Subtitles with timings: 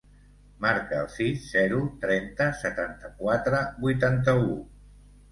[0.63, 4.57] Marca el sis, zero, trenta, setanta-quatre, vuitanta-u.